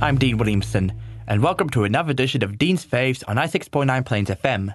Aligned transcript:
I'm 0.00 0.16
Dean 0.16 0.38
Williamson, 0.38 0.92
and 1.26 1.42
welcome 1.42 1.68
to 1.70 1.82
another 1.82 2.12
edition 2.12 2.44
of 2.44 2.56
Dean's 2.56 2.86
Faves 2.86 3.24
on 3.26 3.34
96.9 3.34 4.06
Plains 4.06 4.28
FM. 4.28 4.72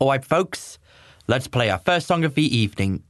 Alright, 0.00 0.24
folks, 0.24 0.78
let's 1.26 1.46
play 1.46 1.68
our 1.68 1.78
first 1.78 2.06
song 2.06 2.24
of 2.24 2.34
the 2.34 2.56
evening. 2.56 3.02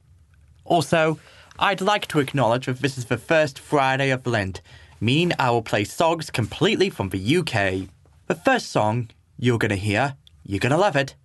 Also, 0.65 1.17
I'd 1.57 1.79
like 1.79 2.07
to 2.07 2.19
acknowledge 2.19 2.65
that 2.65 2.79
this 2.79 2.97
is 2.97 3.05
the 3.05 3.17
first 3.17 3.57
Friday 3.57 4.09
of 4.09 4.27
Lent, 4.27 4.59
meaning 4.99 5.31
I 5.39 5.49
will 5.51 5.61
play 5.61 5.85
songs 5.85 6.29
completely 6.29 6.89
from 6.89 7.07
the 7.07 7.37
UK. 7.37 7.87
The 8.27 8.35
first 8.35 8.69
song 8.69 9.11
you're 9.39 9.59
gonna 9.59 9.77
hear, 9.77 10.17
you're 10.43 10.59
gonna 10.59 10.77
love 10.77 10.97
it. 10.97 11.15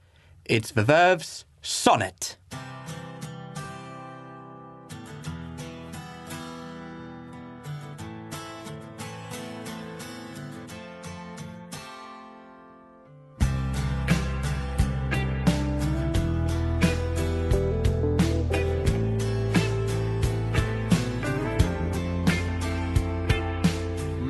It's 0.44 0.70
the 0.70 0.84
Verve's 0.84 1.44
Sonnet. 1.60 2.36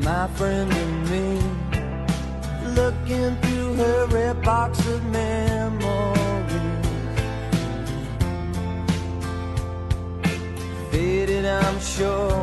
My 0.06 0.28
friend 0.38 0.72
and 0.72 1.10
me. 1.10 1.28
Looking 2.80 3.34
through 3.42 3.74
her 3.74 4.06
red 4.06 4.40
box 4.42 4.78
of 4.86 5.04
memories. 5.06 6.14
Faded 10.92 11.44
i'm 11.44 11.78
sure 11.80 12.35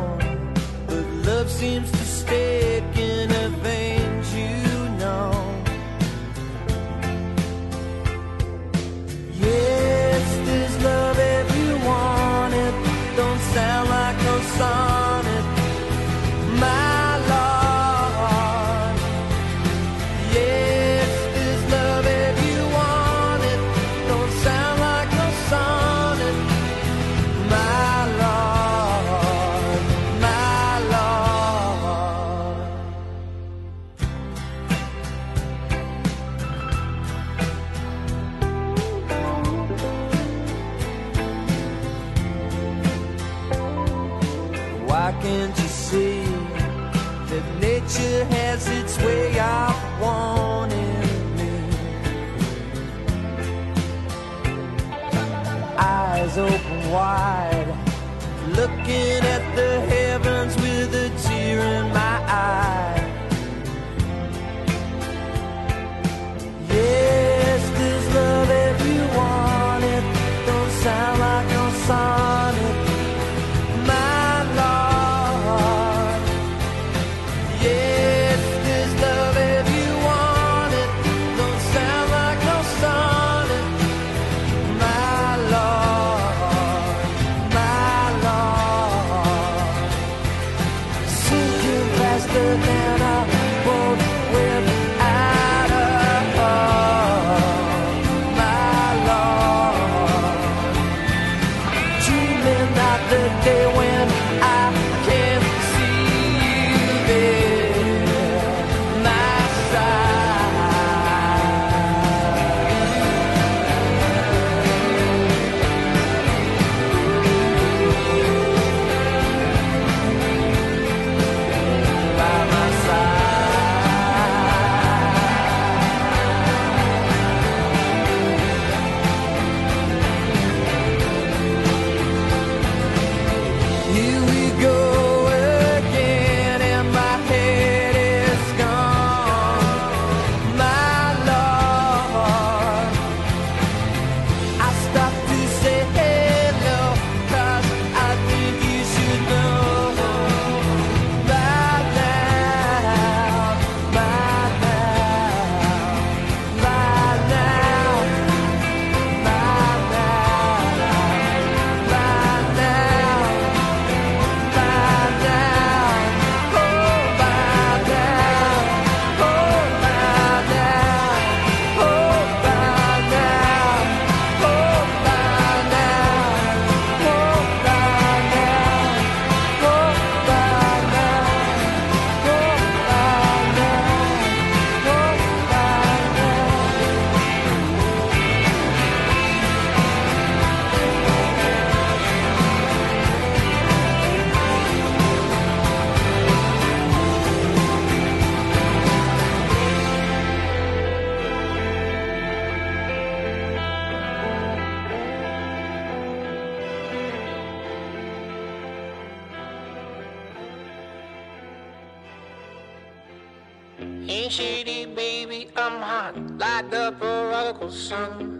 Ain't 213.84 214.32
shady, 214.32 214.86
baby, 214.86 215.48
I'm 215.56 215.80
hot 215.80 216.16
like 216.38 216.70
the 216.70 216.94
prodigal 216.98 217.70
son. 217.70 218.30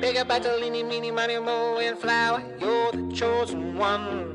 Big 0.00 0.16
up 0.16 0.28
Bartolini, 0.28 0.82
meeny, 0.82 1.10
money, 1.10 1.38
mo, 1.38 1.78
and 1.78 1.96
flower, 1.96 2.42
you're 2.60 2.92
the 2.92 3.12
chosen 3.14 3.76
one. 3.78 4.33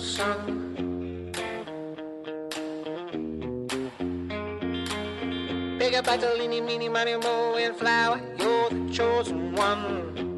Prodigal 0.00 0.02
son. 0.02 0.36
Big 5.78 5.94
up 5.94 6.06
Bartolini, 6.06 6.60
meeny, 6.60 6.88
money, 6.88 7.16
mo, 7.16 7.54
and 7.56 7.76
flower, 7.76 8.20
you're 8.38 8.70
the 8.70 8.92
chosen 8.92 9.54
one. 9.54 10.29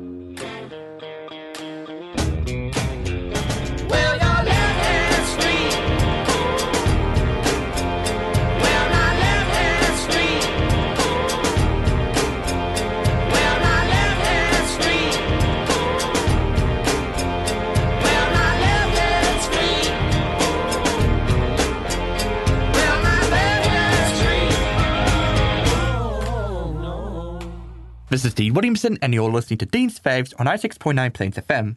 This 28.12 28.26
is 28.26 28.34
Dean 28.34 28.52
Williamson, 28.52 28.98
and 29.00 29.14
you're 29.14 29.30
listening 29.30 29.56
to 29.60 29.64
Dean's 29.64 29.98
Faves 29.98 30.34
on 30.38 30.44
96.9 30.44 31.14
Plains 31.14 31.36
FM. 31.36 31.76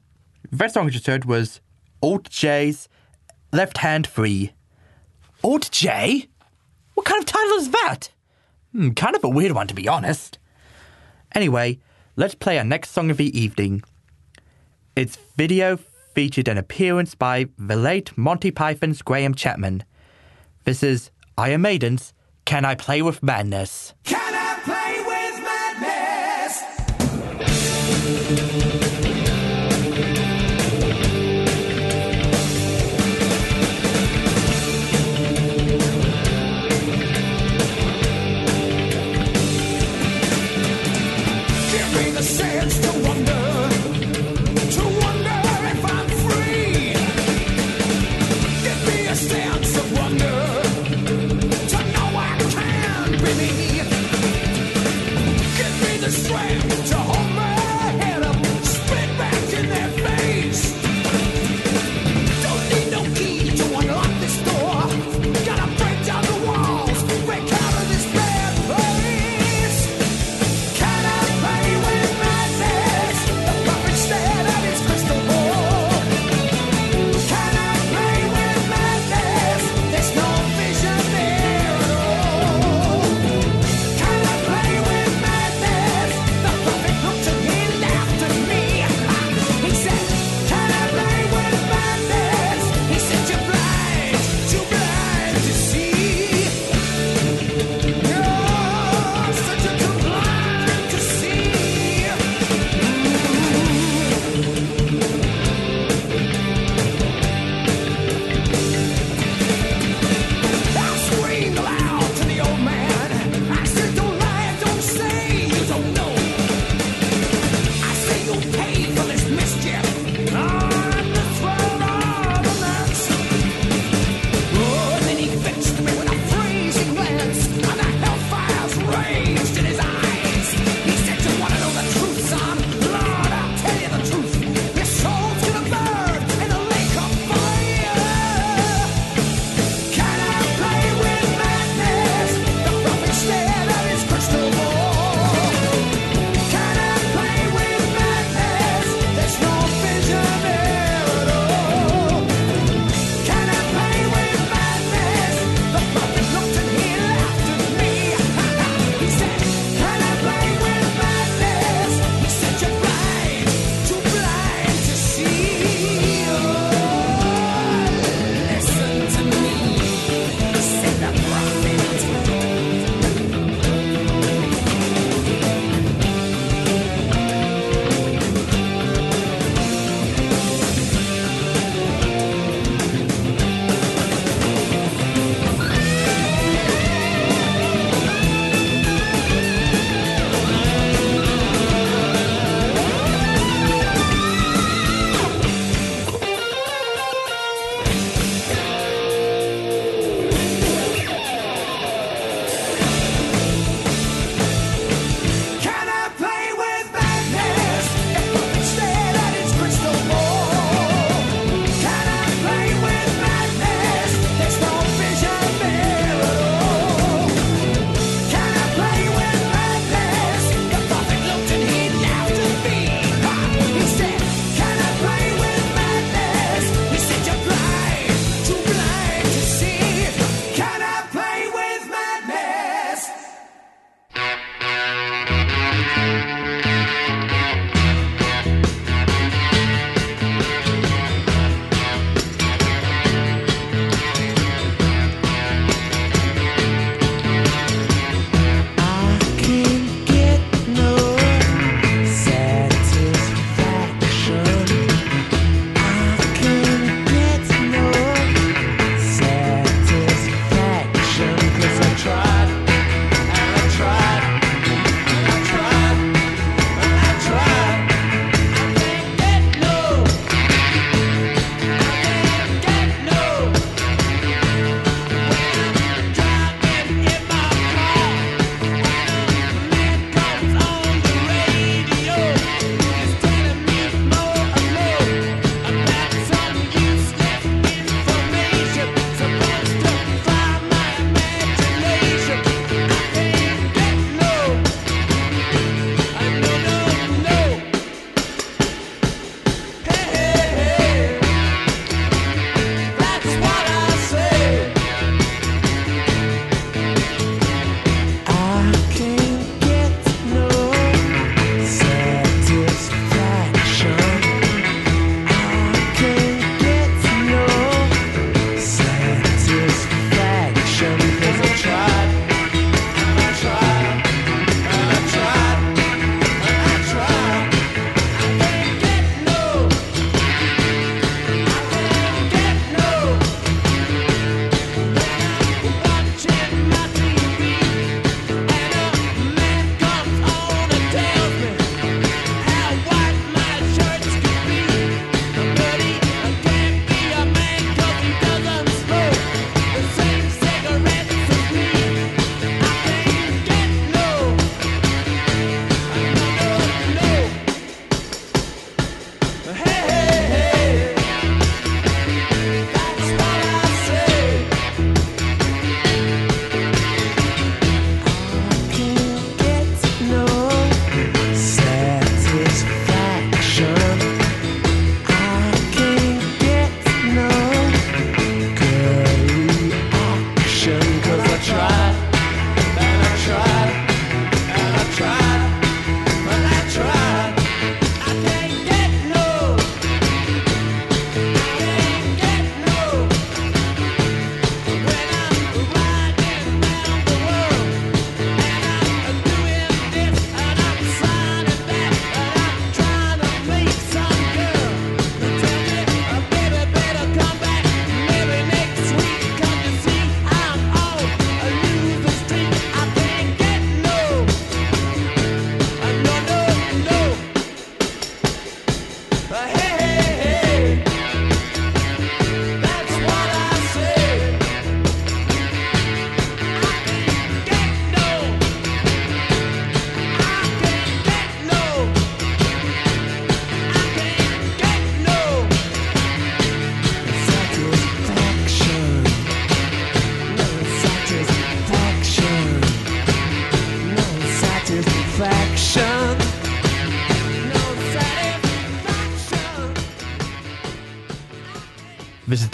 The 0.51 0.57
first 0.57 0.73
song 0.73 0.85
I 0.85 0.89
just 0.89 1.07
heard 1.07 1.23
was 1.23 1.61
Alt 2.03 2.29
J's 2.29 2.89
Left 3.53 3.77
Hand 3.77 4.05
Free. 4.05 4.51
Alt 5.45 5.69
J? 5.71 6.27
What 6.93 7.05
kind 7.05 7.21
of 7.21 7.25
title 7.25 7.55
is 7.55 7.71
that? 7.71 8.09
Hmm, 8.73 8.89
kind 8.89 9.15
of 9.15 9.23
a 9.23 9.29
weird 9.29 9.53
one, 9.53 9.67
to 9.67 9.73
be 9.73 9.87
honest. 9.87 10.37
Anyway, 11.33 11.79
let's 12.17 12.35
play 12.35 12.57
our 12.57 12.65
next 12.65 12.89
song 12.89 13.09
of 13.09 13.15
the 13.15 13.39
evening. 13.39 13.81
Its 14.93 15.17
video 15.37 15.79
featured 16.13 16.49
an 16.49 16.57
appearance 16.57 17.15
by 17.15 17.47
the 17.57 17.77
late 17.77 18.17
Monty 18.17 18.51
Python's 18.51 19.01
Graham 19.01 19.35
Chapman. 19.35 19.85
This 20.65 20.83
is 20.83 21.11
Iron 21.37 21.61
Maiden's 21.61 22.13
Can 22.43 22.65
I 22.65 22.75
Play 22.75 23.01
with 23.01 23.23
Madness? 23.23 23.93
Can 24.03 24.34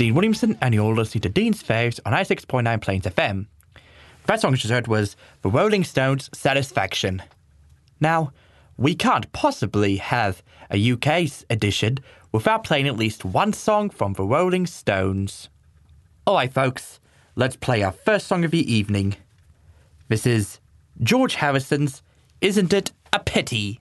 Dean 0.02 0.16
Williamson, 0.16 0.58
and 0.62 0.74
you're 0.74 0.96
listening 0.96 1.22
to 1.22 1.30
Dean's 1.30 1.62
Faves 1.62 2.00
on 2.08 2.14
96.9 2.14 2.82
Plains 2.82 3.06
FM. 3.06 3.46
That 4.26 4.42
song 4.42 4.50
you 4.50 4.58
just 4.58 4.72
heard 4.72 4.88
was 4.88 5.16
The 5.44 5.50
Rolling 5.52 5.84
Stones' 5.84 6.28
Satisfaction. 6.34 7.22
Now, 8.00 8.32
we 8.78 8.96
can't 8.96 9.32
possibly 9.32 9.98
have 9.98 10.42
a 10.72 10.92
UK 10.94 11.30
edition 11.52 12.00
without 12.32 12.64
playing 12.64 12.88
at 12.88 12.98
least 12.98 13.24
one 13.24 13.54
song 13.54 13.92
from 13.92 14.14
The 14.14 14.24
Rolling 14.24 14.66
Stones. 14.66 15.50
Alright, 16.28 16.52
folks, 16.52 17.00
let's 17.36 17.56
play 17.56 17.84
our 17.84 17.92
first 17.92 18.26
song 18.26 18.44
of 18.44 18.50
the 18.50 18.74
evening. 18.74 19.18
This 20.08 20.26
is 20.26 20.60
George 21.04 21.36
Harrison's 21.36 22.02
Isn't 22.42 22.74
It 22.74 22.92
a 23.14 23.20
Pity? 23.20 23.80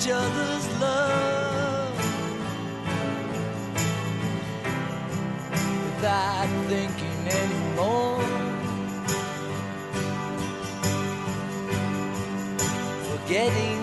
Each 0.00 0.08
other's 0.08 0.80
love 0.80 1.94
without 5.84 6.48
thinking 6.68 7.28
anymore. 7.28 8.24
Forgetting 13.10 13.79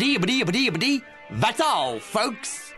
Abadi, 0.00 0.40
abadi, 0.42 0.70
abadi. 0.70 1.02
That's 1.30 1.60
all, 1.60 2.00
folks. 2.00 2.69